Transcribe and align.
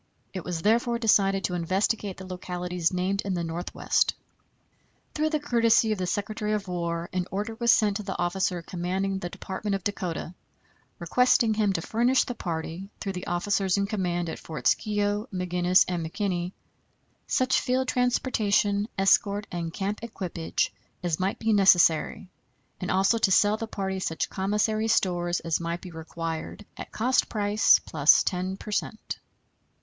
It 0.33 0.43
was 0.43 0.63
therefore 0.63 0.97
decided 0.97 1.43
to 1.43 1.53
investigate 1.53 2.17
the 2.17 2.25
localities 2.25 2.91
named 2.91 3.21
in 3.21 3.35
the 3.35 3.43
Northwest. 3.43 4.15
Through 5.13 5.29
the 5.29 5.39
courtesy 5.39 5.91
of 5.91 5.99
the 5.99 6.07
Secretary 6.07 6.53
of 6.53 6.67
War, 6.67 7.07
an 7.13 7.27
order 7.29 7.53
was 7.59 7.71
sent 7.71 7.97
to 7.97 8.03
the 8.03 8.17
officer 8.17 8.63
commanding 8.63 9.19
the 9.19 9.29
Department 9.29 9.75
of 9.75 9.83
Dakota, 9.83 10.33
requesting 10.97 11.53
him 11.53 11.71
to 11.73 11.83
furnish 11.83 12.23
the 12.23 12.33
party, 12.33 12.89
through 12.99 13.11
the 13.13 13.27
officers 13.27 13.77
in 13.77 13.85
command 13.85 14.27
at 14.27 14.39
Forts 14.39 14.73
Keogh, 14.73 15.27
Maginnis, 15.31 15.85
and 15.87 16.03
McKinney, 16.03 16.53
such 17.27 17.59
field 17.61 17.87
transportation, 17.87 18.87
escort, 18.97 19.45
and 19.51 19.71
camp 19.71 19.99
equipage 20.01 20.73
as 21.03 21.19
might 21.19 21.37
be 21.37 21.53
necessary, 21.53 22.27
and 22.79 22.89
also 22.89 23.19
to 23.19 23.29
sell 23.29 23.55
to 23.57 23.67
the 23.67 23.67
party 23.67 23.99
such 23.99 24.31
commissary 24.31 24.87
stores 24.87 25.41
as 25.41 25.59
might 25.59 25.79
be 25.79 25.91
required, 25.91 26.65
at 26.75 26.91
cost 26.91 27.29
price, 27.29 27.77
plus 27.77 28.23
10 28.23 28.57
per 28.57 28.71
cent. 28.71 29.19